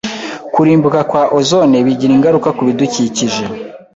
[0.53, 3.43] Kurimbuka kwa ozone bigira ingaruka kubidukikije.